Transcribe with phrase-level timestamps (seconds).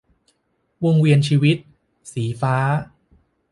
[0.85, 1.57] วงเวียนชีวิต-
[2.13, 2.55] สีฟ้า